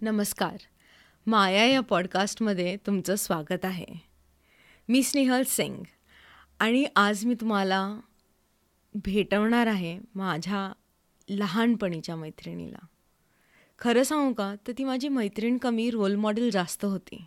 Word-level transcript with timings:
नमस्कार. 0.00 0.56
माया 1.26 1.64
या 1.64 1.80
पॉडकास्टमध्ये 1.80 2.76
तुमचं 2.76 3.14
स्वागत 3.16 3.64
आहे. 3.64 3.86
मी 4.88 5.02
स्नेहल 5.02 5.42
सिंग 5.46 5.76
आणि 6.60 6.86
आज 6.96 7.24
मी 7.24 7.34
तुम्हाला 7.34 8.00
भेटवणार 8.94 9.66
आहे 9.66 9.98
माझ्या 10.14 10.72
लहानपणीच्या 11.30 12.16
मैत्रिणीला. 12.16 12.86
खरं 13.78 14.02
सांगू 14.02 14.34
का 14.34 14.54
तर 14.66 14.72
ती 14.78 14.84
माझी 14.84 15.08
मैत्रीण 15.08 15.58
कमी 15.58 15.90
रोल 15.90 16.14
मॉडेल 16.14 16.50
जास्त 16.50 16.84
होती 16.84 17.24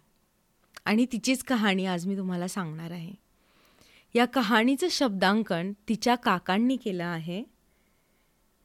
आणि 0.86 1.06
तिचीच 1.12 1.44
कहाणी 1.44 1.86
आज 1.86 2.08
मी 2.08 2.18
तुम्हाला 2.18 2.48
सांगणार 2.48 2.92
आहे. 2.92 3.14
या 4.16 4.26
कहाणीचं 4.26 4.88
शब्दांकन 4.92 5.72
तिच्या 5.90 6.16
काकांनी 6.16 6.76
केलं 6.76 7.04
आहे 7.04 7.44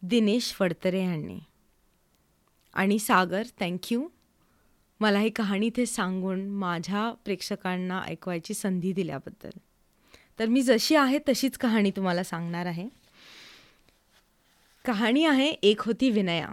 दिनेश 0.03 0.53
फडतरे 0.53 1.05
यांनी. 1.05 1.39
आणि 2.77 2.99
सागर 2.99 3.43
थँक्यू 3.61 4.09
मला 5.01 5.19
ही 5.19 5.31
कहाणी 5.31 5.67
इथे 5.67 5.87
सांगून 5.87 6.49
माझ्या 6.49 7.13
प्रेक्षकांना 7.25 8.03
ऐकवायची 8.03 8.55
संधी 8.55 8.93
दिल्याबद्दल. 8.93 9.51
तर 10.39 10.47
मी 10.47 10.63
जशी 10.63 10.95
आहे 10.95 11.19
तशीच 11.29 11.59
कहाणी 11.59 11.91
तुम्हाला 11.91 12.25
सांगणार 12.25 12.67
आहे. 12.67 12.89
कहाणी 14.85 15.25
आहे 15.25 15.49
एक 15.51 15.81
होती 15.81 16.11
विनया. 16.11 16.49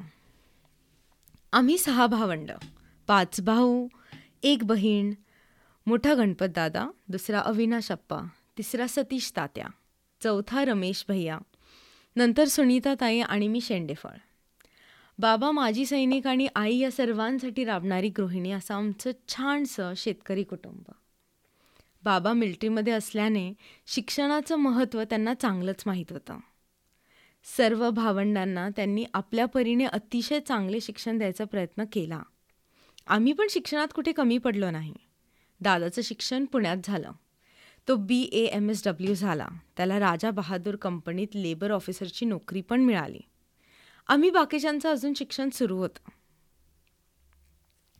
आम्ही 1.54 1.78
सहा 1.78 2.08
भावंड 2.08 2.52
पाच 3.08 3.42
भाऊ 3.42 3.88
एक 4.44 4.64
बहीण 4.64 5.14
मोठा 5.88 6.14
गणपत 6.14 6.54
दादा 6.56 6.88
दुसरा 7.08 7.40
अविनाश 7.40 7.92
अप्पा 7.92 8.22
तिसरा 8.58 8.88
सतीश 8.90 9.32
तात्या 9.36 9.66
चौथा 10.22 10.66
रमेश 10.66 11.06
भैया 11.08 11.38
नंतर 12.16 12.46
सुनीता 12.46 12.94
ताई 13.02 13.20
आणि 13.20 13.48
मी 13.48 13.62
शेंडेफळ. 13.62 14.18
बाबा 15.20 15.52
माजी 15.52 15.86
सैनिक 15.86 16.28
आणि 16.28 16.48
आई 16.56 16.78
या 16.78 16.92
सर्वांसाठी 16.92 17.64
राबणारी 17.64 18.10
गृहिणी 18.10 18.52
असं 18.52 18.74
आमचं 18.74 19.12
छानसं 19.28 19.94
शेतकरी 19.98 20.44
कुटुंब. 20.44 20.92
बाबा 22.04 22.34
मिल्ट्रीमध्ये 22.34 22.94
असल्याने 22.94 23.54
शिक्षणाचं 23.88 24.56
महत्त्व 24.56 25.04
त्यांना 25.04 25.34
चांगलंच 25.34 25.84
माहीत 25.86 26.06
होतं. 26.10 26.38
सर्व 27.58 27.90
भावंडांना 27.90 28.70
त्यांनी 28.70 29.06
आपल्या 29.14 29.46
परीने 29.46 29.86
अतिशय 29.86 30.40
चांगले 30.40 30.80
शिक्षण 30.80 31.18
द्यायचा 31.18 31.44
प्रयत्न 31.44 31.84
केला. 31.92 32.24
आम्ही 33.08 33.34
पण 33.34 33.48
शिक्षणात 33.50 33.88
कुठे 33.96 34.12
कमी 34.12 34.38
पडलो 34.38 34.72
नाही. 34.72 34.94
दादाचं 35.62 36.02
शिक्षण 36.02 36.46
पुण्यात 36.46 36.78
झालं. 36.84 37.12
तो 37.88 37.96
B 37.96 38.22
A 38.22 38.46
M 38.46 38.70
S 38.70 38.88
W 38.88 39.16
झाला. 39.16 39.48
त्याला 39.78 40.00
राजा 40.00 40.32
बहादूर 40.32 40.76
कंपनीत 40.76 41.28
लेबर 41.36 41.72
ऑफिसरची 41.72 42.26
नोकरी 42.26 42.62
पण 42.62 42.82
मिळाली. 42.82 43.20
आम्ही 44.08 44.30
बाकीच्यांचं 44.30 44.92
अजून 44.92 45.14
शिक्षण 45.14 45.50
सुरू 45.50 45.78
होतं. 45.78 46.10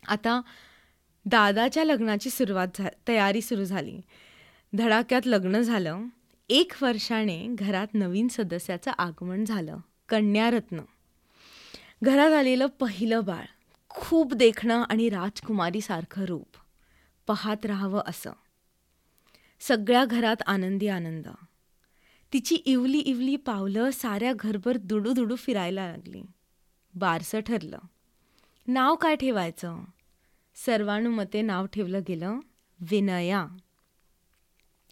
आता 0.06 0.40
दादाच्या 1.26 1.84
लग्नाची 1.84 2.30
सुरुवात 2.30 2.68
झा 2.78 2.88
तयारी 3.08 3.40
सुरू 3.40 3.64
झाली. 3.64 4.00
धडाक्यात 4.74 5.26
लग्न 5.26 5.60
झालं. 5.60 6.00
एक 6.48 6.72
वर्षाने 6.82 7.46
घरात 7.48 7.86
नवीन 7.94 8.28
सदस्याचं 8.28 8.90
आगमन 8.98 9.44
झालं. 9.44 9.76
कन्यारत्न. 10.08 10.80
घरात 12.02 12.32
आलेलं 12.32 12.66
पहिलं 12.66 13.24
बाळ. 13.24 13.44
खूप 13.88 14.34
देखणं 14.34 14.82
आणि 14.90 15.08
राजकुमारीसारखं 15.08 16.24
रूप. 16.24 16.56
पाहत 17.26 17.66
राहावं 17.66 18.02
असं. 18.06 18.32
सगळ्या 19.60 20.04
घरात 20.04 20.42
आनंदी 20.46 20.88
आनंद. 20.88 21.28
तिची 22.34 22.54
इवली 22.54 22.98
इवली 22.98 23.36
पावलं 23.36 23.90
साऱ्या 23.90 24.32
घरभर 24.40 24.76
दुडू 24.76 25.12
दुडू 25.12 25.36
फिरायला 25.36 25.90
लागली. 25.90 26.22
बारसं 26.94 27.40
ठरलं. 27.40 27.78
नाव 28.66 28.94
काय 28.94 29.16
ठेवायचं? 29.16 29.84
सर्वानुमते 30.54 31.42
नाव 31.42 31.66
ठेवलं 31.66 32.00
गेलं 32.08 32.38
विनया. 32.80 33.46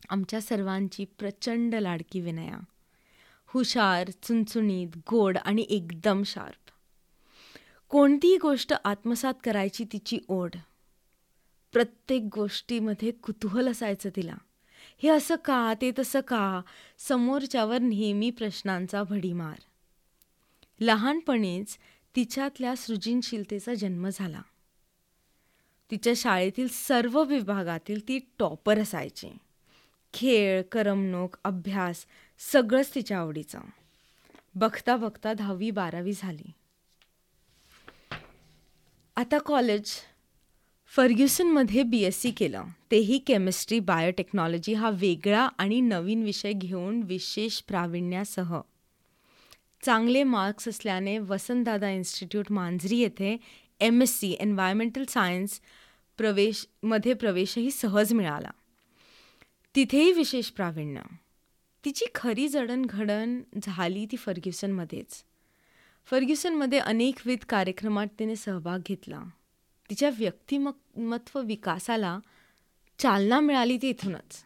आमच्या 0.09 0.41
सर्वांची 0.41 1.05
प्रचंड 1.05 1.75
लाडकी 1.75 2.21
विनया. 2.21 2.59
हुशार 3.47 4.11
चुणचुणीत 4.11 4.89
गोड 5.11 5.39
आणि 5.39 5.67
एकदम 5.69 6.23
शार्प. 6.23 6.71
कोणतीही 7.89 8.37
गोष्ट 8.37 8.75
आत्मसात 8.85 9.35
करायची 9.45 9.85
तिची 9.93 10.19
ओढ. 10.29 10.51
प्रत्येक 11.73 12.23
गोष्टीमध्ये 12.35 13.11
कुतूहल 13.11 13.69
असायचं 13.69 14.11
तिला. 14.17 14.35
हे 15.03 15.09
असं 15.09 15.35
का 15.45 15.75
ते 15.81 15.91
तसं 15.99 16.21
का? 16.21 16.61
समोरच्यावर 16.99 17.79
नेहमी 17.79 18.31
प्रश्नांचा 18.31 19.03
भडीमार. 19.03 19.57
लहानपणीच 20.81 21.79
तिच्यातल्या 22.17 22.77
सृजनशीलतेचा 22.77 23.75
जन्म 23.75 24.09
झाला. 24.13 24.43
तिच्या 25.91 26.13
शाळेतील 26.17 26.69
सर्व 26.69 27.25
विभागातील 27.25 28.09
ती 28.09 28.19
टॉपर 28.39 28.79
असायची. 28.79 29.31
खेळ 30.15 30.63
करमणूक 30.63 31.37
अभ्यास 31.45 32.07
सगळंच 32.39 32.95
तिच्या 32.95 33.19
आवडीचं. 33.19 33.61
बघता 34.55 34.97
बघता 34.97 35.33
दहावी 35.33 35.71
बारावी 35.71 36.13
झाली. 36.13 36.51
आता 39.17 39.39
कॉलेज 39.39 39.93
फर्ग्युसनमध्ये 40.97 41.83
बी 41.83 41.99
एस 41.99 42.21
सी 42.21 42.31
केलं. 42.31 42.65
तेही 42.91 43.19
केमिस्ट्री 43.19 43.81
बायोटेक्नॉलॉजी 43.81 44.75
हा 44.75 44.91
वेगळा 44.91 45.49
आणि 45.59 45.81
नवीन 45.81 46.23
विषय 46.23 46.53
घेऊन 46.53 47.03
विशेष 47.03 47.61
प्रावीण्यासह. 47.61 48.61
चांगले 49.83 50.25
मार्क्स 50.25 50.69
असल्याने 50.69 51.19
वसंतदादा 51.19 51.91
इन्स्टिट्यूट 51.91 52.53
मांजरी 52.53 52.97
येथे 52.97 53.37
M 53.81 54.03
S 54.03 54.19
C 54.19 54.37
environmental 54.41 55.05
science 55.09 55.61
प्रवेशमध्ये 56.19 57.15
प्रवेशही 57.15 57.71
सहज 57.71 58.13
मिळाला. 58.13 58.51
तिथेही 59.75 60.13
विशेष 60.13 60.51
प्रावीण्य. 60.51 61.01
तिची 61.85 62.05
खरी 62.15 62.49
जडणघडण 62.49 63.41
झाली 63.63 64.07
ती 64.07 64.17
फर्ग्युसनमध्येच. 64.17 65.25
फर्ग्युसनमध्ये 66.07 66.79
अनेकविध 66.79 67.39
कार्यक्रमात 67.49 68.07
तिने 68.19 68.37
सहभाग 68.37 68.79
घेतला. 68.89 69.23
तिच्या 69.93 70.11
व्यक्तिमत्व 70.19 71.41
विकासाला 71.41 72.19
चालना 72.99 73.41
मिळाली 73.41 73.79
ती 73.83 73.89
इथूनच. 73.89 74.45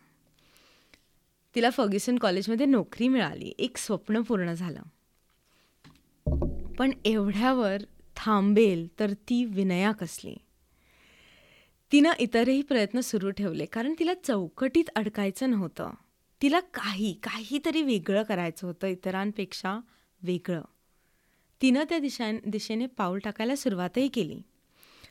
तिला 1.55 1.71
फर्ग्युसन 1.71 2.19
कॉलेजमध्ये 2.19 2.67
नोकरी 2.67 3.09
मिळाली. 3.09 3.53
एक 3.59 3.77
स्वप्न 3.77 4.23
पूर्ण 4.23 4.53
झालं. 4.53 4.83
पण 6.79 6.91
एवढ्यावर 7.05 7.77
थांबेल 8.17 8.89
तर 9.01 9.13
ती 9.13 9.45
विनया 9.45 9.93
कसली? 9.93 10.35
तिनं 11.93 12.11
इतरही 12.19 12.63
प्रयत्न 12.63 13.01
सुरू 13.01 13.31
ठेवले 13.31 13.65
कारण 13.65 13.95
तिला 13.99 14.15
चौकटीत 14.15 14.85
अडकायचं 14.97 15.51
नव्हतं. 15.51 15.91
तिला 16.43 16.61
काही 16.61 17.13
काहीतरी 17.23 17.83
वेगळं 17.83 18.23
करायचं 18.23 18.67
होतं 18.67 18.87
इतरांपेक्षा 18.87 19.81
वेगळं. 20.23 20.63
तिनं 21.63 21.85
त्या 21.89 21.99
दिशा 21.99 22.33
दिशेने 22.47 22.87
पाऊल 22.87 23.19
टाकायला 23.19 23.57
सुरुवातही 23.57 24.09
केली. 24.09 24.43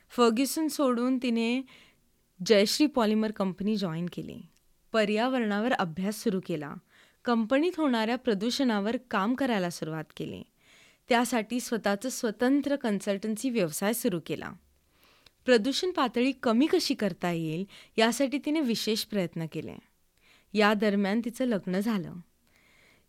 फर्ग्युसन 0.10 0.68
सोडून 0.68 1.18
तिने 1.18 1.62
जयश्री 2.46 2.88
पॉलिमर 2.88 3.32
कंपनी 3.32 3.76
जॉईन 3.76 4.06
केली. 4.14 4.42
पर्यावरणावर 4.92 5.74
अभ्यास 5.74 6.24
सुरू 6.24 6.40
केला. 6.48 6.74
कंपनीत 7.26 7.72
होणाऱ्या 7.78 8.16
प्रदूषणावर 8.16 8.98
काम 9.12 9.34
करायला 9.34 9.70
सुरुवात 9.70 10.04
केली. 10.18 10.44
त्यासाठी 11.10 11.60
स्वतःचं 11.60 12.10
स्वतंत्र 12.10 12.76
कन्सल्टन्सी 12.76 13.50
व्यवसाय 13.50 13.94
सुरू 13.94 14.20
केला. 14.26 14.52
प्रदूषण 15.46 15.92
पातळी 15.92 16.32
कमी 16.32 16.68
कशी 16.68 16.94
करता 16.94 17.32
येईल 17.32 17.66
यासाठी 17.98 18.38
तिने 18.38 18.60
विशेष 18.60 19.04
प्रयत्न 19.04 19.46
केले. 19.52 19.76
या 20.54 20.74
दरम्यान 20.74 21.22
तिचं 21.26 21.46
लग्न 21.46 21.80
झालं. 21.80 22.14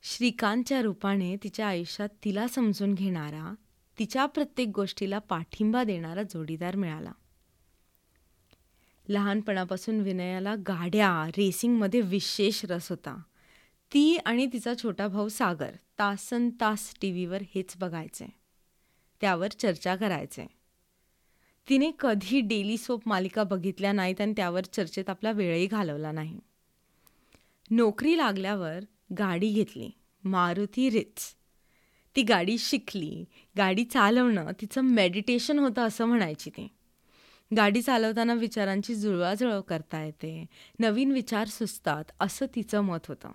श्रीकांतच्या 0.02 0.82
रूपाने 0.82 1.36
तिच्या 1.36 1.66
आयुष्यात 1.66 2.08
तिला 2.24 2.48
समजून 2.48 2.94
घेणारा 2.94 3.54
तिच्या 3.98 4.26
प्रत्येक 4.26 4.68
गोष्टीला 4.68 5.18
पाठिंबा 5.18 5.84
देणारा 5.84 6.22
जोडीदार 6.22 6.76
मिळाला. 6.76 7.12
लहानपणापासून 9.08 10.00
विनयाला 10.00 10.54
गाड्या 10.54 11.28
रेसिंगमध्ये 11.28 12.00
विशेष 12.00 12.64
रस 12.64 12.90
होता. 12.90 13.22
ती 13.92 14.16
आणि 14.16 14.46
तिचा 14.52 14.74
छोटा 14.82 15.08
भाऊ 15.08 15.28
सागर 15.28 15.70
तासन 15.98 16.50
तास 16.60 16.94
टी 17.00 17.10
व्हीवर 17.10 17.42
हेच 17.54 17.74
बघायचे. 17.76 18.26
त्यावर 19.20 19.48
चर्चा 19.48 19.96
करायचे. 19.96 20.46
तिने 21.68 21.90
कधी 22.00 22.40
डेली 22.40 22.76
सोप 22.76 23.02
मालिका 23.06 23.42
बघितल्या 23.42 23.92
नाहीत 23.92 24.20
आणि 24.20 24.32
त्यावर 24.36 24.64
चर्चेत 24.64 25.10
आपला 25.10 25.30
वेळही 25.30 25.66
घालवला 25.66 26.12
नाही. 26.12 26.40
नोकरी 27.70 28.16
लागल्यावर 28.16 28.84
गाडी 29.18 29.52
घेतली. 29.52 29.90
मारुती 30.24 30.90
रिच 30.90 31.36
ती 32.16 32.22
गाडी 32.22 32.58
शिकली 32.58 33.24
गाडी 33.58 33.84
चालवणं 33.84 34.52
तिचं 34.60 34.80
मेडिटेशन 34.80 35.58
होतं 35.58 35.82
असं 35.82 36.04
म्हणायची 36.04 36.50
ती 36.50 36.68
गाडी 37.56 37.82
चालवताना 37.82 38.34
विचारांची 38.34 38.94
जुळवाजुळव 38.94 39.60
करता 39.60 40.04
येते 40.04 40.46
नवीन 40.78 41.12
विचार 41.12 41.46
सुचतात 41.46 42.04
असं 42.20 42.46
तिचं 42.54 42.80
मत 42.80 43.06
होतं 43.08 43.30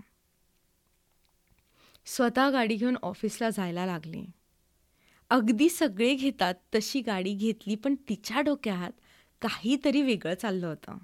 स्वतः 2.05 2.49
गाडी 2.49 2.75
घेऊन 2.75 2.97
ऑफिसला 3.01 3.49
जायला 3.49 3.85
लागली 3.85 4.25
अगदी 5.29 5.69
सगळे 5.69 6.15
घेतात 6.15 6.53
तशी 6.75 7.01
गाडी 7.01 7.33
घेतली 7.33 7.75
पण 7.75 7.95
तिच्या 8.09 8.41
डोक्यात 8.41 8.91
काहीतरी 9.41 10.01
वेगळं 10.01 10.33
चाललं 10.33 10.67
होतं. 10.67 10.97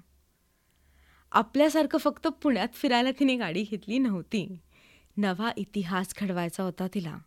आपल्यासारखं 1.32 1.98
फक्त 1.98 2.26
पुण्यात 2.26 2.68
फिरायला 2.74 3.10
तिने 3.10 3.36
गाडी 3.36 3.62
घेतली 3.62 3.98
नव्हती. 3.98 4.58
नवा 5.16 5.52
इतिहास 5.56 6.14
घडवायचा 6.20 6.62
होता 6.62 6.86
तिला. 6.94 7.18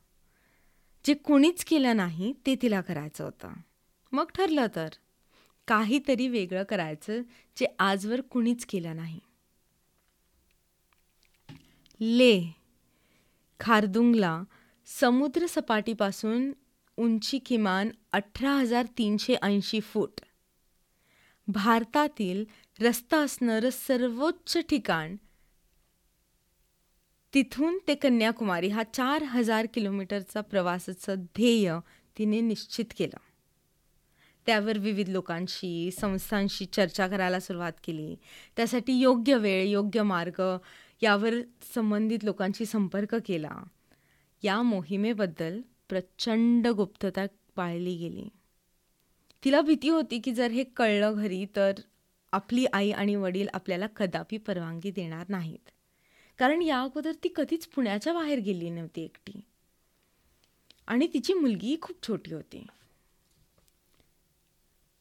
जे 1.05 1.13
कुणीच 1.13 1.63
केलं 1.63 1.97
नाही 1.97 2.33
ते 2.45 2.55
तिला 2.61 2.81
करायचं 2.81 3.23
होतं. 3.23 3.53
मग 4.11 4.25
ठरलं 4.35 4.67
तर 4.75 4.89
काहीतरी 5.67 6.27
वेगळं 6.27 6.63
करायचं 6.63 7.21
जे 7.57 7.65
आजवर 7.79 8.21
कुणीच 8.21 8.65
केलं 8.65 8.95
नाही. 8.95 9.19
ले 12.01 12.55
खारदुंगला 13.59 14.43
समुद्र 14.85 15.45
सपाटीपासून 15.49 16.51
उंची 16.97 17.39
किमान 17.39 17.89
अठरा 18.11 18.51
हजार 18.51 18.85
तीनशे 18.97 19.35
ऐंशी 19.41 19.79
फूट. 19.79 20.21
भारतातील 21.47 22.45
रस्ता 22.79 23.17
असणारं 23.17 23.69
सर्वोच्च 23.69 24.57
ठिकाण 24.57 25.15
तिथून 27.33 27.79
ते 27.87 27.95
कन्याकुमारी 27.95 28.67
हा 28.67 28.83
चार 28.83 29.23
हजार 29.23 29.65
किलोमीटरचा 29.73 30.41
प्रवासाचं 30.41 31.15
ध्येय 31.15 31.75
तिने 32.17 32.41
निश्चित 32.41 32.85
केलं. 32.97 33.17
त्यावर 34.45 34.77
विविध 34.77 35.09
लोकांशी, 35.09 35.91
संस्थांशी 35.91 36.65
चर्चा 36.65 37.07
करायला 37.07 37.39
सुरुवात 37.39 37.71
केली. 37.83 38.15
त्यासाठी 38.57 38.93
योग्य 38.93 39.37
वेळ, 39.37 39.65
योग्य 39.65 40.03
मार्ग 40.03 40.57
यावर 41.01 41.33
संबंधित 41.75 42.19
लोकांशी 42.23 42.65
संपर्क 42.65 43.15
केला. 43.25 43.63
या 44.43 44.61
मोहिमेबद्दल 44.61 45.61
प्रचंड 45.89 46.67
गुप्तता 46.67 47.25
पाळली 47.55 47.95
गेली. 47.95 48.29
तिला 49.43 49.61
भीती 49.61 49.89
होती 49.89 50.19
की 50.19 50.33
जर 50.33 50.51
हे 50.51 50.63
कळलं 50.63 51.13
घरी 51.15 51.45
तर 51.55 51.73
आपली 52.31 52.65
आई 52.73 52.91
आणि 52.91 53.15
वडील 53.15 53.47
आपल्याला 53.53 53.87
कदापि 53.87 54.37
परवानगी 54.37 54.91
देणार 54.91 55.25
नाहीत. 55.29 55.69
कारण 56.41 56.61
या 56.61 56.81
अगोदर 56.81 57.11
ती 57.23 57.29
कधीच 57.35 57.67
पुण्याच्या 57.67 58.13
बाहेर 58.13 58.39
गेली 58.39 58.69
नव्हती 58.69 59.03
एकटी. 59.03 59.41
आणि 60.87 61.07
तिची 61.13 61.33
मुलगी 61.33 61.77
खूप 61.81 62.07
छोटी 62.07 62.33
होती. 62.33 62.67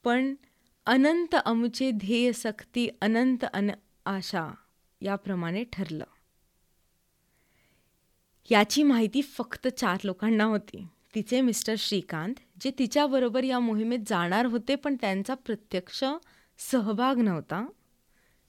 पण 0.05 0.35
अनंत 0.87 1.35
अमुचे 1.45 1.91
ध्येय 1.91 2.33
सक्ती 2.33 2.89
अनंत 3.01 3.45
अन 3.53 3.71
आशा 4.07 4.51
याप्रमाणे 5.01 5.65
ठरलं. 5.65 6.05
याची 8.51 8.83
माहिती 8.83 9.23
फक्त 9.23 9.69
चार 9.69 9.99
लोकांना 10.05 10.45
होती. 10.45 10.87
तिचे 11.15 11.41
मिस्टर 11.41 11.75
श्रीकांत, 11.79 12.35
जे 12.61 12.71
तिच्याबरोबर 12.79 13.45
या 13.45 13.59
मोहिमेत 13.59 13.99
जाणार 14.07 14.47
होते 14.47 14.77
पण 14.77 14.97
त्यांचा 15.01 15.35
प्रत्यक्ष 15.35 16.05
सहभाग 16.59 17.19
नव्हता. 17.19 17.67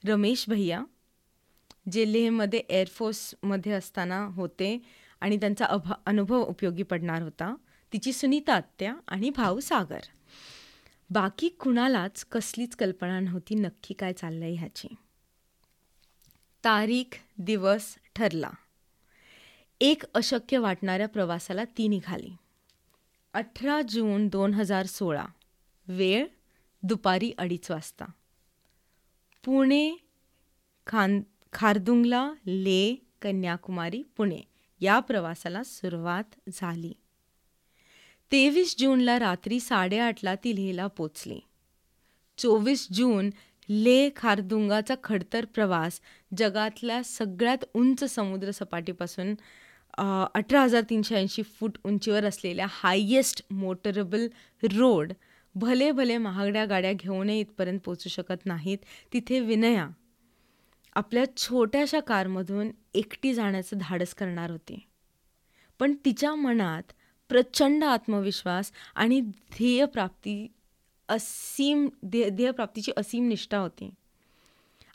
रमेश 0.05 0.45
भैया, 0.49 0.83
जे 1.91 2.13
लेहमध्ये 2.13 2.59
एअरफोर्समध्ये 2.59 3.71
असताना 3.71 4.25
होते 4.25 4.81
आणि 5.21 5.37
त्यांचा 5.37 5.65
अभा 5.65 5.93
अनुभव 6.05 6.43
उपयोगी 6.43 6.83
पडणार 6.83 7.21
होता. 7.21 7.55
तिची 7.93 8.13
सुनीता 8.13 8.53
आत्या 8.53 8.95
आणि 9.07 9.29
भाऊ 9.29 9.59
सागर. 9.59 9.99
बाकी 11.09 11.49
कुणालाच 11.49 12.25
कसलीच 12.25 12.75
कल्पना 12.75 13.19
नव्हती 13.19 13.55
नक्की 13.55 13.93
काय 13.93 14.13
चाललंय 14.13 14.53
ह्याची. 14.53 14.87
तारीख, 16.63 17.19
दिवस 17.37 17.95
ठरला. 18.15 18.49
एक 19.81 20.03
अशक्य 20.13 20.57
वाटणाऱ्या 20.57 21.07
प्रवासाला 21.07 21.63
ती 21.63 21.87
निघाली. 21.87 22.29
अठरा 23.33 23.81
जून 23.81 24.27
दोन 24.27 24.53
हजार 24.53 24.85
सोळा. 24.85 25.25
वेळ 25.87 26.27
दुपारी 26.83 27.33
अडीच 27.37 27.71
वाजता. 27.71 28.05
पुणे 29.45 29.95
खान 30.87 31.21
खारदुंगला 31.53 32.29
ले 32.47 32.95
कन्याकुमारी 33.21 34.01
पुणे 34.17 34.39
या 34.81 34.99
प्रवासाला 34.99 35.63
सुरुवात 35.63 36.35
झाली. 36.53 36.93
तेवीस 38.31 38.75
जूनला 38.79 39.17
रात्री 39.19 39.59
साडेआठला 39.59 40.35
ती 40.35 40.55
लेहला 40.55 40.87
पोचली. 40.87 41.39
चोवीस 42.37 42.87
जून 42.93 43.29
ले 43.69 44.09
खारदुंगाचा 44.15 44.95
खडतर 45.03 45.45
प्रवास 45.45 45.99
जगातल्या 46.37 47.01
सगळ्यात 47.03 47.65
उंच 47.73 48.03
समुद्र 48.03 48.51
सपाटीपासून 48.51 49.33
अठरा 49.97 50.61
हजार 50.61 50.81
तीनशे 50.89 51.15
ऐंशी 51.15 51.41
फूट 51.59 51.77
उंचीवर 51.85 52.25
असलेल्या 52.25 52.65
हायेस्ट 52.69 53.43
मोटरेबल 53.51 54.27
रोड 54.63 55.11
भले 55.55 55.91
भले 55.91 56.17
महागड्या 56.17 56.65
गाड्या 56.65 56.93
घेऊनही 56.93 57.39
इथपर्यंत 57.39 57.79
पोचू 57.85 58.09
शकत 58.09 58.45
नाहीत 58.45 58.77
तिथे 59.13 59.39
विनया 59.39 59.87
आपल्या 60.93 61.37
छोट्याशा 61.37 61.99
कारमधून 61.99 62.71
एकटी 62.93 63.33
जाण्याचं 63.33 63.77
धाडस 63.79 64.13
करणार 64.13 64.51
होती. 64.51 64.87
पण 65.79 65.95
तिच्या 66.05 66.35
मनात 66.35 66.83
प्रचंड 67.29 67.83
आत्मविश्वास 67.83 68.71
आणि 68.95 69.21
ध्येयप्राप्ती 69.21 70.47
असीम 71.07 71.89
ध्येय 72.05 72.29
ध्येयप्राप्तीची 72.29 72.91
असीम 72.97 73.27
निष्ठा 73.27 73.57
होती. 73.57 73.93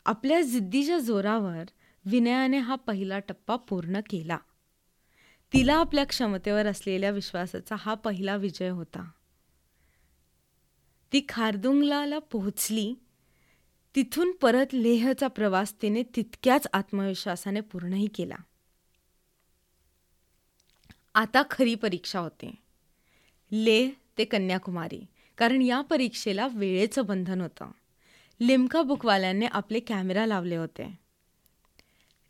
आपल्या 0.05 0.41
जिद्दीच्या 0.41 0.99
जोरावर 0.99 1.63
विनयाने 2.05 2.57
हा 2.57 2.75
पहिला 2.75 3.19
टप्पा 3.19 3.55
पूर्ण 3.55 3.99
केला. 4.09 4.37
तिला 5.53 5.75
आपल्या 5.75 6.03
क्षमतेवर 6.03 6.65
असलेल्या 6.65 7.11
विश्वासाचा 7.11 7.75
हा 7.79 7.93
पहिला 7.93 8.35
विजय 8.35 8.69
होता. 8.69 9.11
ती 11.13 11.21
खारदुंगला 11.29 12.19
पोहोचली. 12.19 12.95
तिथून 13.97 14.31
परत 14.31 14.73
लेहचा 14.73 15.27
प्रवास 15.27 15.81
तिने 15.81 16.03
तितक्याच 16.03 16.67
आत्मविश्वासाने 16.73 17.61
पूर्णही 17.61 18.07
केला. 18.07 18.35
आता 21.15 21.43
खरी 21.51 21.75
परीक्षा 21.75 22.19
होती. 22.19 22.55
लेह 23.51 23.91
ते 24.17 24.25
कन्याकुमारी 24.25 25.05
कारण 25.37 25.61
या 25.61 25.81
परीक्षेला 25.81 26.47
वेळेचं 26.47 27.05
बंधन 27.05 27.41
होतं. 27.41 27.71
लिमका 28.41 28.81
बुकवाल्यांनी 28.81 29.45
आपले 29.45 29.79
कॅमेरा 29.79 30.25
लावले 30.25 30.55
होते. 30.55 30.99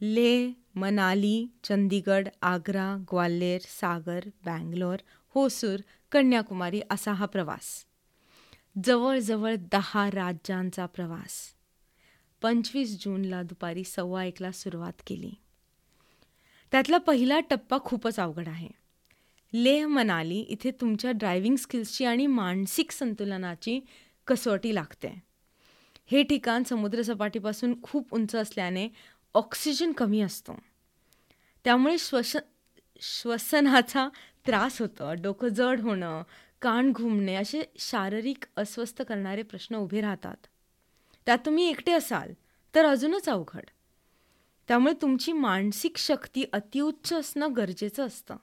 लेह, 0.02 0.52
मनाली, 0.76 1.48
चंदीगड, 1.64 2.28
आग्रा, 2.42 2.98
ग्वाल्हेर, 3.12 3.62
सागर, 3.62 4.20
बँगलोर, 4.46 4.98
होसूर, 5.30 5.80
कन्याकुमारी 6.12 6.82
असा 6.90 7.14
हा 7.14 7.26
प्रवास. 7.26 7.86
जवळजवळ 8.84 9.56
दहा 9.72 10.10
राज्यांचा 10.12 10.86
प्रवास. 10.86 11.57
पंचवीस 12.42 13.02
जूनला 13.02 13.44
दुपारी 13.44 13.84
सव्वा 13.84 14.26
एकला 14.26 14.52
सुरुवात 14.52 14.94
केली. 15.08 15.32
त्यातला 16.72 16.98
पहिला 16.98 17.40
टप्पा 17.40 17.78
खूपच 17.86 18.20
अवघड 18.20 18.48
आहे. 18.48 18.70
लेह 19.54 19.88
मनाली 19.88 20.40
इथे 20.40 20.72
तुमच्या 20.72 21.12
ड्रायव्हिंग 21.12 21.56
स्किल्सची 21.56 22.06
आणि 22.06 22.28
मानसिक 22.28 22.92
संतुलनाची 22.92 23.80
कसोटी 24.28 24.76
लागते. 24.76 25.24
हे 26.12 26.24
ठिकाण 26.24 26.64
समुद्रसपाटीपासून 26.64 27.82
खूप 27.82 28.14
उंच 28.14 28.36
असल्याने 28.36 28.90
ऑक्सिजन 29.34 29.92
कमी 29.92 30.22
असतो. 30.22 30.56
त्यामुळे 31.64 31.98
श्वस 31.98 32.36
श्वसनाचा 33.02 34.10
त्रास 34.46 34.82
होतो. 34.82 35.14
डोकं 35.14 35.48
जड 35.48 35.80
होणं, 35.82 36.24
कान 36.62 36.92
घुमणे 36.92 37.36
असे 37.36 37.64
शारीरिक 37.80 38.44
अस्वस्थ 38.56 39.02
करणारे 39.02 39.44
प्रश्न 39.44 39.76
उभे 39.76 40.02
राहतात. 40.02 40.48
त्यात 41.28 41.38
तुम्ही 41.46 41.70
एकटे 41.70 41.92
असाल 41.92 42.34
तर 42.76 42.86
अजूनच 42.86 43.30
अवघड. 43.30 43.62
त्यामुळे 44.68 44.94
तुमची 45.02 45.32
मानसिक 45.32 45.98
शक्ती 45.98 46.44
अतिउच्च 46.54 47.14
असणं 47.14 47.56
गरजेचं 47.56 48.06
असतं. 48.06 48.36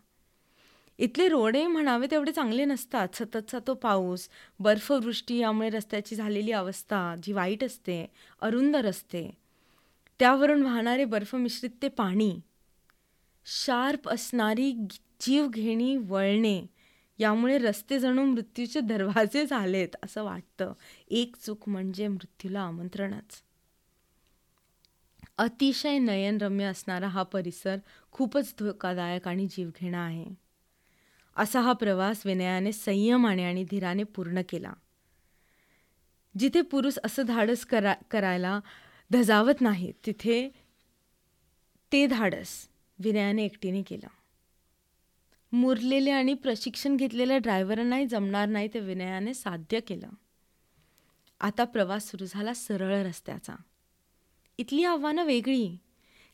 इथले 0.99 1.29
रोडे 1.29 1.67
म्हणावे 1.67 2.07
तेवढे 2.11 2.33
चांगले 2.33 2.65
नसतात. 2.65 3.09
सततचा 3.15 3.59
तो 3.67 3.75
पाऊस, 3.75 4.29
बर्फवृष्टी 4.61 5.39
यामुळे 5.39 5.71
रस्त्याची 5.71 6.17
झालेली 6.17 6.53
अवस्था 6.53 7.15
जी 7.23 7.33
वाईट 7.33 7.65
असते, 7.65 8.07
अरुंद 8.41 8.77
रस्ते, 8.77 9.31
त्यावरून 10.19 10.63
वाहणारे 10.63 11.05
बर्फमिश्रित 11.05 11.71
ते 11.83 11.89
पाणी, 11.89 12.41
शार्प 13.47 14.09
असणारी 14.09 14.73
जीवघेणी 15.21 15.97
वळणे 15.97 16.67
यामुळे 17.19 17.59
रस्ते 17.59 17.99
जणू 17.99 18.25
मृत्यूचे 18.25 18.81
दरवाजे 18.81 19.47
झालेत 19.47 19.97
असं 20.05 20.25
वाटतं. 20.25 20.73
एक 21.09 21.37
चूक 21.37 21.69
म्हणजे 21.69 22.09
मृत्यूला 22.09 22.61
आमंत्रणच. 22.61 23.43
अतिशय 25.39 25.99
नयनरम्य 25.99 26.65
असणारा 26.65 27.09
हा 27.09 27.23
परिसर 27.23 27.77
खूपच 28.13 28.55
धोकादायक 28.59 29.29
आणि 29.29 29.47
जीवघेणा 29.47 29.99
आहे. 29.99 30.25
असा 31.37 31.61
हा 31.61 31.73
प्रवास 31.73 32.27
विनयाने 32.27 32.73
संयमाने 32.73 33.45
आणि 33.45 33.65
धीराने 33.65 34.03
पूर्ण 34.03 34.41
केला. 34.49 34.73
जिथे 36.39 36.63
पुरुष 36.63 36.99
असं 37.05 37.23
धाडस 37.27 37.65
करा 37.65 37.95
करायला 38.11 38.61
धजावत 39.13 39.61
नाहीत 39.61 39.95
तिथे 40.07 40.49
ते 41.93 42.07
धाडस 42.07 42.69
विनयाने 42.99 43.45
एकटीने 43.45 43.83
केलं. 43.83 44.07
मुरलेले 45.55 46.11
आणि 46.11 46.35
प्रशिक्षण 46.35 46.97
घेतलेल्या 46.97 47.39
ड्रायव्हरांनाही 47.39 48.07
जमणार 48.07 48.49
नाही 48.49 48.69
ते 48.75 48.81
विनयाने 48.81 49.35
साध्य 49.35 49.81
केलं. 49.81 50.09
आता 51.41 51.65
प्रवास 51.65 52.11
सुरू 52.11 52.25
झाला 52.25 52.55
सरळ 52.55 53.07
रस्त्याचा. 53.07 53.55
इथली 54.59 54.85
आव्हानं 54.85 55.25
वेगळी. 55.25 55.77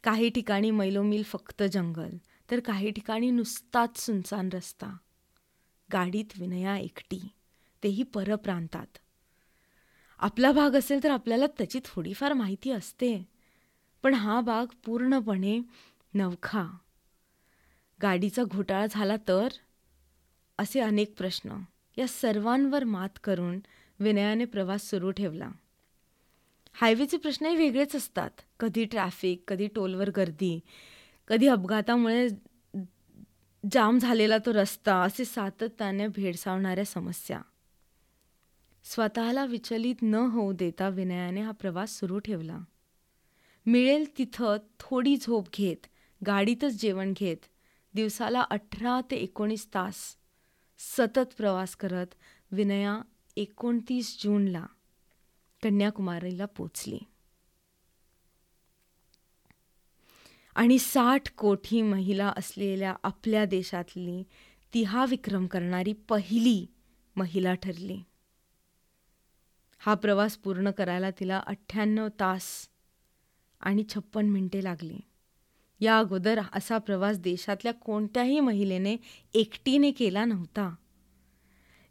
काही 0.04 0.28
ठिकाणी 0.28 0.70
मैलोमिल 0.70 1.22
फक्त 1.22 1.62
जंगल 1.62 2.10
तर 2.50 2.60
काही 2.60 2.90
ठिकाणी 2.90 3.30
नुसताच 3.30 3.98
सुनसान 3.98 4.48
रस्ता. 4.52 4.96
गाडीत 5.92 6.38
विनया 6.38 6.78
एकटी 6.78 7.28
तेही 7.82 8.02
परप्रांतात. 8.02 8.98
आपला 10.18 10.52
भाग 10.52 10.76
असेल 10.76 11.04
तर 11.04 11.10
आपल्याला 11.10 11.46
त्याची 11.46 11.80
थोडीफार 11.84 12.32
माहिती 12.32 12.70
असते 12.70 13.28
पण 14.02 14.14
हा 14.14 14.40
भाग 14.40 14.66
पूर्णपणे 14.84 15.60
नवखा. 16.14 16.66
गाडीचा 18.02 18.42
घोटाळा 18.44 18.86
झाला 18.90 19.16
तर? 19.28 19.48
असे 20.58 20.80
अनेक 20.80 21.14
प्रश्न. 21.18 21.62
या 21.98 22.06
सर्वांवर 22.08 22.84
मात 22.84 23.18
करून 23.24 23.58
विनयाने 24.00 24.44
प्रवास 24.44 24.90
सुरू 24.90 25.10
ठेवला. 25.10 25.50
हायवेचे 26.72 27.16
प्रश्नही 27.16 27.56
वेगळेच 27.56 27.96
असतात. 27.96 28.30
कधी 28.60 28.84
ट्रॅफिक 28.84 29.42
कधी 29.48 29.66
टोलवर 29.66 30.10
गर्दी 30.10 30.60
कधी 31.28 31.46
अपघातामुळे 31.46 32.28
जाम 33.72 33.98
झालेला 33.98 34.38
तो 34.38 34.52
रस्ता 34.52 34.96
असे 34.96 35.24
सातत्याने 35.24 36.06
भेडसावणाऱ्या 36.06 36.84
समस्या. 36.84 37.40
स्वतःला 38.84 39.44
विचलित 39.44 40.02
न 40.02 40.14
होऊ 40.14 40.52
देता 40.52 40.88
विनयाने 40.88 41.40
हा 41.40 41.50
प्रवास 41.50 41.98
सुरू 41.98 42.18
ठेवला. 42.18 42.58
मिळेल 43.66 44.18
तिथं 44.18 44.56
थोडी 44.80 45.16
झोप 45.16 45.48
घेत 45.54 45.86
गाडीतच 46.26 46.80
जेवण 46.80 47.12
घेत 47.16 47.46
दिवसाला 47.94 48.40
अठरा 48.40 49.00
ते 49.10 49.16
एकोणीस 49.16 49.66
तास 49.66 50.16
सतत 50.78 51.34
प्रवास 51.36 51.76
करत 51.76 52.06
विनया 52.52 53.00
एकोणतीस 53.36 54.22
जूनला 54.22 54.66
कन्याकुमारीला 55.62 56.46
पोचली. 56.46 56.98
आणि 60.54 60.78
साठ 60.78 61.30
कोटी 61.38 61.82
महिला 61.82 62.32
असलेल्या 62.36 62.94
आपल्या 63.02 63.44
देशातली 63.44 64.22
ती 64.74 64.82
हा 64.82 65.04
विक्रम 65.04 65.46
करणारी 65.46 65.92
पहिली 65.92 66.66
महिला 67.16 67.54
ठरली. 67.54 68.02
हा 69.78 69.94
प्रवास 69.94 70.36
पूर्ण 70.36 70.70
करायला 70.70 71.10
तिला 71.10 71.38
अठ्ठ्याण्णव 71.38 72.08
तास 72.20 72.68
आणि 73.60 73.84
छप्पन 73.94 74.26
मिनिटे 74.26 74.64
लागली. 74.64 75.00
या 75.80 75.98
अगोदर 75.98 76.40
असा 76.52 76.78
प्रवास 76.78 77.18
देशातल्या 77.18 77.72
कोणत्याही 77.72 78.40
महिलेने 78.40 78.96
एकटीने 79.34 79.90
केला 79.90 80.24
नव्हता. 80.24 80.74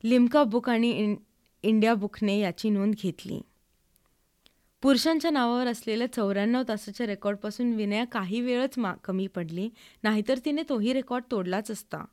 लिमका 0.03 0.43
बुक 0.43 0.69
आणि 0.69 1.15
इंडिया 1.63 1.93
बुकने 1.93 2.39
याची 2.39 2.69
नोंद 2.69 2.95
घेतली. 3.03 3.41
पुरुषांच्या 4.81 5.31
नावावर 5.31 5.67
असलेल्या 5.67 6.13
चौऱ्याण्णव 6.13 6.63
तासाच्या 6.67 7.07
रेकॉर्डपासून 7.07 7.73
विनया 7.73 8.05
काही 8.05 8.41
वेळच 8.41 8.77
मा 8.77 8.93
कमी 8.93 9.27
पडली 9.27 9.69
नाहीतर 10.03 10.39
तिने 10.45 10.63
तोही 10.69 10.93
रेकॉर्ड 10.93 11.23
तोडलाच 11.31 11.71
असता. 11.71 12.05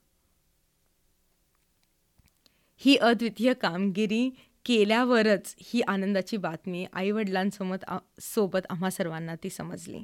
ही 2.77 2.97
अद्वितीय 2.97 3.53
कामगिरी 3.53 4.31
केल्यावरच 4.65 5.55
ही 5.59 5.81
आनंदाची 5.81 6.37
बातमी 6.37 6.87
आईवडिलांसोबत 6.93 7.85
सोबत 8.21 8.67
आम्हा 8.71 8.91
सर्वांना 8.91 9.35
ती 9.35 9.51
समजली. 9.51 10.01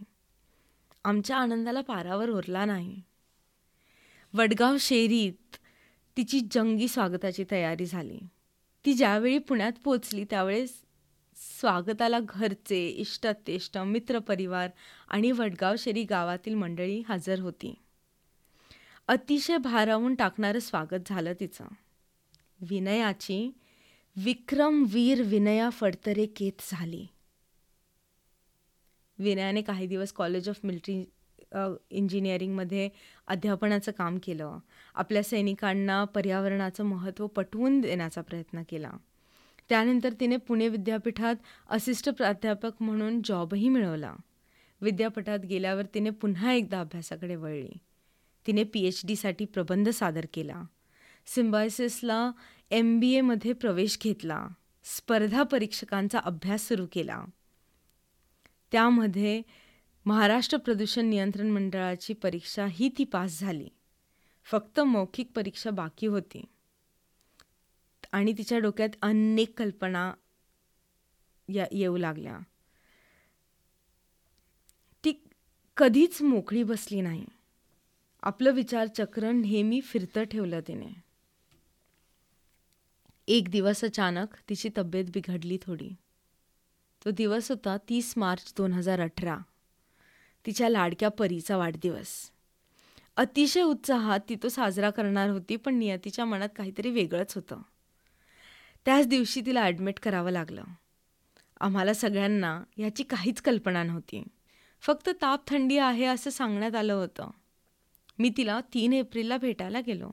आमच्या 1.04 1.36
आनंदाला 1.36 1.80
पारावर 1.80 2.28
उरला 2.30 2.64
नाही. 2.64 3.02
वडगाव 4.34 4.76
शेरीत 4.80 5.56
तिची 6.16 6.40
जंगी 6.50 6.88
स्वागताची 6.88 7.44
तयारी 7.50 7.86
झाली. 7.86 8.18
ती 8.84 8.94
ज्यावेळी 8.94 9.38
पुण्यात 9.38 9.72
पोचली 9.84 10.24
त्यावेळेस 10.24 10.82
स्वागताला 11.60 12.18
घरचे 12.28 12.88
इष्टतेष्ट 12.88 13.78
मित्रपरिवार 13.78 14.70
आणि 15.08 15.32
वडगाव 15.32 15.74
शेरी 15.78 16.02
गावातील 16.02 16.54
मंडळी 16.54 17.02
हजर 17.08 17.40
होती. 17.40 17.74
अतिशय 19.08 19.56
भारावून 19.56 20.14
टाकणारं 20.14 20.58
स्वागत 20.58 21.02
झालं 21.06 21.32
तिचं. 21.40 21.64
विनयाची 22.60 23.50
विक्रमवीर 24.16 25.22
विनया 25.22 25.70
फडतरे 25.70 26.26
केत 26.26 26.60
झाली. 26.70 27.06
विनयाने 29.18 29.62
काही 29.62 29.86
दिवस 29.86 30.12
कॉलेज 30.12 30.48
ऑफ 30.48 30.60
मिलिटरी 30.64 31.04
इंजिनिअरिंगमध्ये 31.90 32.88
अध्यापनाचं 33.26 33.92
काम 33.92 34.18
केलं. 34.22 34.58
आपल्या 34.94 35.22
सैनिकांना 35.22 36.04
पर्यावरणाचं 36.04 36.84
महत्त्व 36.84 37.26
पटवून 37.26 37.80
देण्याचा 37.80 38.20
प्रयत्न 38.20 38.62
केला. 38.68 38.92
त्यानंतर 39.68 40.12
तिने 40.20 40.36
पुणे 40.36 40.68
विद्यापीठात 40.68 41.34
असिस्ट 41.70 42.10
प्राध्यापक 42.10 42.70
म्हणून 42.80 43.22
जॉबही 43.24 43.68
मिळवला. 43.68 44.14
विद्यापीठात 44.80 45.38
गेल्यावर 45.38 45.82
तिने 45.94 46.10
पुन्हा 46.10 46.52
एकदा 46.52 46.80
अभ्यासाकडे 46.80 47.36
वळली. 47.36 47.72
तिने 48.46 48.64
पी 48.64 48.86
एच 48.86 49.00
डीसाठी 49.06 49.44
प्रबंध 49.44 49.88
सादर 49.88 50.24
केला. 50.34 50.62
सिम्बायसिसला 51.26 52.32
एम 52.70 53.00
बी 53.00 53.10
एमध्ये 53.10 53.52
प्रवेश 53.52 53.98
घेतला. 54.02 54.46
स्पर्धा 54.84 55.42
परीक्षकांचा 55.42 56.18
अभ्यास 56.18 56.68
सुरू 56.68 56.86
केला. 56.92 57.24
त्यामध्ये 58.72 59.42
महाराष्ट्र 60.06 60.58
प्रदूषण 60.58 61.06
नियंत्रण 61.06 61.50
मंडळाची 61.50 62.12
परीक्षा 62.12 62.66
ही 62.70 62.90
ती 62.98 63.04
पास 63.04 63.40
झाली. 63.40 63.68
फक्त 64.44 64.80
मौखिक 64.80 65.30
परीक्षा 65.34 65.70
बाकी 65.70 66.06
होती. 66.06 66.44
आणि 68.12 68.32
तिच्या 68.38 68.58
डोक्यात 68.58 68.88
अनेक 69.02 69.58
कल्पना 69.58 70.14
या 71.48 71.66
येऊ 71.72 71.96
लागल्या. 71.96 72.38
ती 75.04 75.12
कधीच 75.76 76.22
मोकळी 76.22 76.62
बसली 76.62 77.00
नाही. 77.00 77.24
आपलं 78.22 78.50
विचारचक्र 78.50 79.30
नेहमी 79.30 79.80
फिरतं 79.80 80.24
ठेवलं 80.24 80.60
तिने. 80.60 81.02
एक 83.28 83.48
दिवस 83.48 83.84
अचानक 83.84 84.28
तिची 84.48 84.68
तब्येत 84.78 85.04
बिघडली 85.04 85.58
थोडी. 85.62 85.90
तो 87.04 87.10
दिवस 87.10 87.50
होता 87.50 87.76
तीस 87.88 88.14
मार्च 88.16 88.54
दोन 88.56 88.72
हजार 88.72 89.00
अठरा. 89.00 89.38
तिच्या 90.46 90.68
लाडक्या 90.68 91.08
परीचा 91.08 91.56
वाढदिवस. 91.56 92.30
अतिशय 93.16 93.62
उत्साहात 93.62 94.20
ती 94.28 94.36
तो 94.42 94.48
साजरा 94.48 94.90
करणार 94.90 95.30
होती 95.30 95.56
पण 95.56 95.74
नियतीच्या 95.74 96.24
मनात 96.24 96.48
काहीतरी 96.56 96.90
वेगळंच 96.90 97.34
होतं. 97.34 97.62
त्याच 98.84 99.06
दिवशी 99.06 99.40
तिला 99.46 99.60
ॲडमिट 99.60 100.00
करावं 100.00 100.30
लागलं. 100.30 100.64
आम्हाला 101.60 101.94
सगळ्यांना 101.94 102.64
याची 102.78 103.02
काहीच 103.02 103.40
कल्पना 103.40 103.82
नव्हती. 103.82 104.22
फक्त 104.80 105.10
ताप 105.22 105.46
थंडी 105.46 105.78
आहे 105.78 106.04
असं 106.04 106.30
सांगण्यात 106.30 106.74
आलं 106.74 106.92
होतं. 106.92 107.30
मी 108.18 108.30
तिला 108.36 108.60
तीन 108.74 108.92
एप्रिलला 108.92 109.36
भेटायला 109.36 109.80
गेलो. 109.80 110.10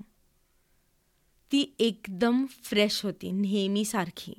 ती 1.52 1.76
एकदम 1.80 2.46
फ्रेश 2.46 3.04
होती 3.04 3.32
नेहमीसारखी 3.32 4.34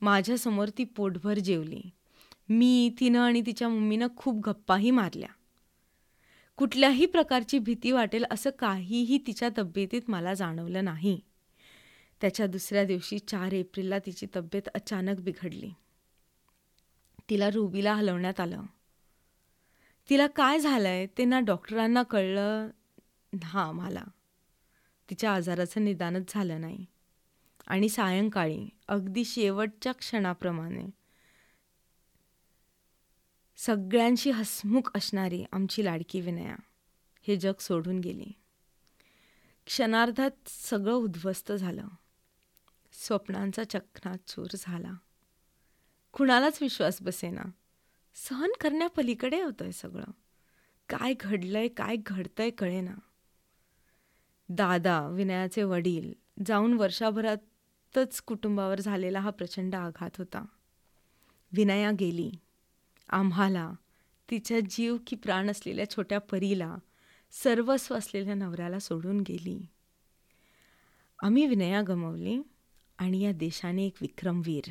माझ्यासमोर 0.00 0.68
ती 0.78 0.84
पोटभर 0.84 1.38
जेवली. 1.38 1.80
मी 2.48 2.90
तिनं 3.00 3.18
आणि 3.18 3.42
तिच्या 3.46 3.68
मम्मीनं 3.68 4.06
खूप 4.16 4.48
गप्पाही 4.48 4.90
मारल्या. 4.90 5.28
कुठल्याही 6.56 7.06
प्रकारची 7.06 7.58
भीती 7.58 7.92
वाटेल 7.92 8.24
असं 8.30 8.50
काहीही 8.50 9.18
तिच्या 9.26 9.48
तब्येतीत 9.58 10.02
मला 10.08 10.34
जाणवलं 10.34 10.84
नाही. 10.84 11.20
त्याच्या 12.20 12.46
दुसऱ्या 12.46 12.84
दिवशी 12.84 13.18
चार 13.18 13.52
एप्रिलला 13.52 13.98
तिची 13.98 14.26
तब्येत 14.36 14.68
अचानक 14.74 15.20
बिघडली. 15.20 15.70
तिला 17.30 17.50
रुबीला 17.50 17.94
हलवण्यात 17.94 18.40
आलं. 18.40 18.62
तिला 20.10 20.26
काय 20.26 20.58
झालंय 20.58 21.06
ते 21.06 21.24
ना 21.24 21.40
डॉक्टरांना 21.40 22.02
कळलं 22.02 22.68
ना 23.32 23.72
मला 23.72 24.04
तिच्या 25.10 25.34
आजाराचं 25.34 25.84
निदानच 25.84 26.34
झालं 26.34 26.60
नाही. 26.60 26.86
आणि 27.68 27.88
सायंकाळी 27.88 28.68
अगदी 28.88 29.24
शेवटच्या 29.24 29.92
क्षणाप्रमाणे. 29.92 30.86
सगळ्यांशी 33.56 34.30
हसमुख 34.30 34.90
असणारी 34.94 35.44
आमची 35.52 35.84
लाडकी 35.84 36.20
विनया 36.20 36.56
हे 37.22 37.36
जग 37.36 37.52
सोडून 37.60 37.98
गेली. 37.98 38.32
क्षणार्धात 39.66 40.30
सगळं 40.46 40.94
उद्ध्वस्त 40.94 41.52
झालं. 41.52 41.88
स्वप्नांचा 42.92 43.64
चकनाचूर 43.64 44.46
झाला. 44.58 44.92
कुणालाच 46.12 46.58
विश्वास 46.62 47.02
बसेना. 47.02 47.42
सहन 48.14 48.50
करण्यापलीकडे 48.60 49.42
होतंय 49.42 49.70
सगळं. 49.70 50.10
काय 50.88 51.14
घडलंय 51.20 51.68
काय 51.68 51.96
घडतंय 52.06 52.50
कळेना. 52.50 52.94
दादा 54.48 55.08
विनयाचे 55.08 55.62
वडील 55.62 56.12
जाऊन 56.46 56.72
वर्षाभरात 56.72 57.36
नुकतंच 57.96 58.20
कुटुंबावर 58.20 58.80
झालेला 58.80 59.20
हा 59.20 59.30
प्रचंड 59.30 59.74
आघात 59.74 60.10
होता. 60.18 60.44
विनया 61.52 61.90
गेली. 61.98 62.30
आम्हाला 63.10 63.72
तिच्या 64.30 64.60
जीव 64.60 64.96
की 65.06 65.16
प्राण 65.16 65.50
असलेल्या 65.50 65.90
छोट्या 65.90 66.18
परीला 66.20 66.76
सर्वस्व 67.32 67.94
असलेल्या 67.94 68.34
नवऱ्याला 68.34 68.78
सोडून 68.78 69.20
गेली. 69.20 69.66
आम्ही 71.22 71.46
विनया 71.46 71.82
गमवली 71.82 72.42
आणि 72.98 73.20
या 73.20 73.32
देशाने 73.32 73.86
एक 73.86 73.96
विक्रमवीर 74.00 74.70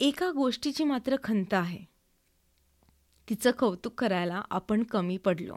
एका 0.00 0.30
गोष्टीची 0.30 0.84
मात्र 0.84 1.16
खंत 1.24 1.54
आहे. 1.54 1.84
तिचं 3.28 3.50
कौतुक 3.50 3.94
करायला 4.00 4.42
आपण 4.50 4.82
कमी 4.82 5.16
पडलो. 5.16 5.56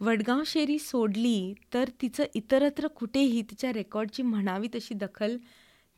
वडगाव 0.00 0.42
शेरी 0.46 0.78
सोडली 0.78 1.54
तर 1.74 1.90
तिचं 2.02 2.24
इतरत्र 2.34 2.86
कुठेही 2.86 3.42
तिच्या 3.42 3.72
रेकॉर्डची 3.72 4.22
म्हणावी 4.22 4.68
तशी 4.74 4.94
दखल 4.94 5.36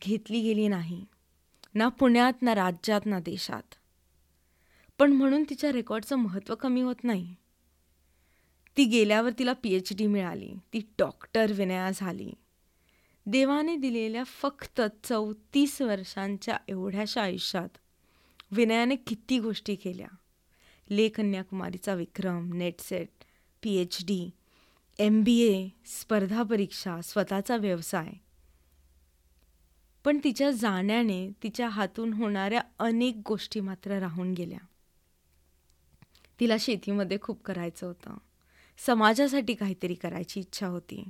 घेतली 0.01 0.41
गेली 0.41 0.67
नाही. 0.67 1.05
ना 1.75 1.87
पुण्यात 1.87 2.33
ना 2.41 2.55
राज्यात 2.55 3.01
ना 3.05 3.19
देशात. 3.19 3.75
पण 4.99 5.11
म्हणून 5.11 5.43
तिच्या 5.43 5.71
रेकॉर्डचं 5.71 6.15
महत्त्व 6.15 6.55
कमी 6.55 6.81
होत 6.81 7.03
नाही. 7.03 7.35
ती 8.77 8.85
गेल्यावर 8.85 9.31
तिला 9.39 9.53
पी 9.53 9.73
एच 9.73 9.93
डी 9.97 10.07
मिळाली. 10.07 10.53
ती 10.73 10.79
डॉक्टर 10.79 11.51
विनया 11.51 11.91
झाली. 11.93 12.31
देवाने 13.25 13.75
दिलेल्या 13.75 14.23
फक्त 14.23 14.81
चौतीस 15.03 15.81
वर्षांच्या 15.81 16.57
एवढ्याशा 16.67 17.21
आयुष्यात 17.21 17.69
विनयाने 18.51 18.95
किती 18.95 19.39
गोष्टी 19.39 19.75
केल्या. 19.75 20.07
ले 20.89 21.09
कन्याकुमारीचा 21.09 21.93
विक्रम 21.93 22.53
NET SET 22.53 23.09
P 23.63 23.73
H 23.73 24.05
D 24.05 24.29
M 24.99 25.23
B 25.23 25.39
A 25.39 25.69
स्पर्धा 25.85 26.43
परीक्षा 26.43 27.01
स्वतःचा 27.01 27.57
व्यवसाय. 27.57 28.09
पण 30.03 30.19
तिच्या 30.23 30.51
जाण्याने 30.51 31.29
तिच्या 31.43 31.69
हातून 31.69 32.13
होणाऱ्या 32.13 32.61
अनेक 32.79 33.21
गोष्टी 33.25 33.59
मात्र 33.59 33.99
राहून 33.99 34.33
गेल्या. 34.33 34.59
तिला 36.39 36.55
शेतीमध्ये 36.59 37.17
खूप 37.21 37.43
करायचं 37.43 37.87
होतं. 37.87 38.17
समाजासाठी 38.77 39.53
काहीतरी 39.53 39.93
करायची 39.93 40.39
इच्छा 40.39 40.67
होती. 40.67 41.03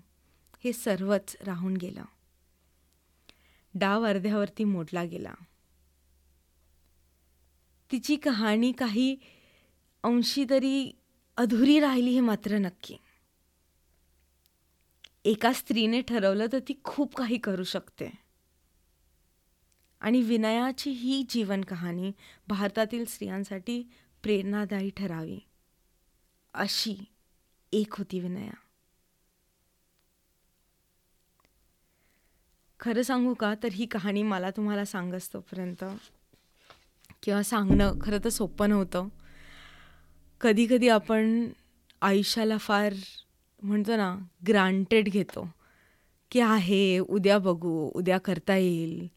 हे 0.64 0.74
सर्वच 0.74 1.38
राहून 1.46 1.78
गेलं. 1.78 2.04
डाव 3.74 4.04
अर्ध्यावरती 4.04 4.64
मोडला 4.64 5.04
गेला. 5.04 5.34
तिची 7.92 8.16
कहाणी 8.16 8.72
काही 8.72 9.18
अंशी 10.04 10.46
तरी 10.50 10.99
अधुरी 11.40 11.80
राहिली 11.80 12.12
हे 12.12 12.20
मात्र 12.20 12.58
नक्की. 12.58 12.98
एका 15.26 15.54
स्त्रीने 15.54 16.02
ठरवलं 16.02 16.46
तर 16.52 16.60
ती 16.60 16.74
खूप 16.84 17.16
काही 17.16 17.38
करू 17.38 17.64
शकते. 17.64 18.12
आणि 20.00 20.22
विनयाची 20.22 20.90
ही 20.90 21.26
जीवन 21.30 21.62
कहाणी 21.62 22.12
भारतातील 22.48 23.06
स्त्रियांसाठी 23.06 23.84
प्रेरणादायी 24.24 24.90
ठरावी. 24.90 25.40
अशी 26.54 26.96
एक 27.72 27.94
होती 27.94 28.20
विनया. 28.20 28.52
खरं 32.80 33.02
सांगू 33.02 33.34
का? 33.34 33.56
तर 33.64 33.68
ही 33.68 33.86
कहाणी 33.86 34.24
मला 34.24 34.50
तुम्हाला 34.50 34.86
सांगस 34.86 35.34
तोपर्यंत. 35.34 35.84
किंवा 37.24 37.44
सांगणं 37.44 37.94
खरं 38.02 38.18
तर 38.24 38.30
सोपं 38.30 38.70
नव्हतं. 38.70 39.08
कधी 40.42 40.68
कधी 40.68 40.88
आपण 40.90 41.50
आयुष्याला 42.02 42.58
फार 42.58 42.94
म्हणतो 43.62 43.98
ना 43.98 44.18
ग्रांटेड 44.48 45.10
घेतो. 45.10 45.50
की 46.32 46.40
आहे 46.40 47.00
उद्या 47.00 47.38
बघू 47.38 47.92
उद्या 47.96 48.18
करता 48.18 48.56
येईल. 48.56 49.08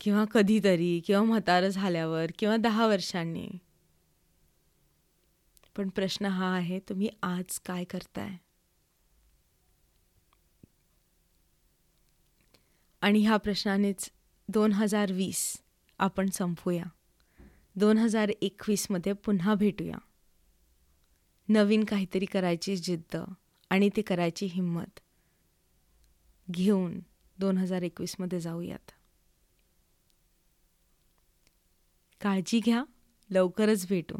किंवा 0.00 0.24
कधीतरी 0.24 1.00
किंवा 1.00 1.24
म्हातारं 1.24 1.68
झाल्यावर 1.68 2.26
किंवा 2.38 2.56
दहा 2.56 2.86
वर्षांनी. 2.86 3.48
पण 5.76 5.88
प्रश्न 5.88 6.26
हा 6.26 6.54
आहे 6.54 6.78
तुम्ही 6.78 7.08
आज 7.22 7.60
काय 7.66 7.84
करताय? 7.84 8.30
आणि 13.00 13.26
ह्या 13.26 13.36
प्रश्नानेच 13.36 14.10
दोन 14.48 14.72
हजार 14.72 15.12
वीस 15.12 15.56
आपण 15.98 16.30
संपूया. 16.30 16.84
दोन 17.76 17.98
हजार 17.98 18.28
एकवीसमध्ये 18.42 19.12
पुन्हा 19.12 19.54
भेटूया. 19.54 19.98
नवीन 21.48 21.84
काहीतरी 21.84 22.24
करायची 22.24 22.76
जिद्द 22.76 23.16
आणि 23.70 23.90
ते 23.96 24.02
करायची 24.02 24.46
हिंमत. 24.46 25.00
घेऊन 26.50 27.00
दोन 27.38 27.58
हजार 27.58 27.82
एकवीसमध्ये 27.82 28.40
जाऊयात. 28.40 28.90
काळजी 32.20 32.60
घ्या 32.60 32.84
लवकरच 33.30 33.86
भेटू. 33.88 34.16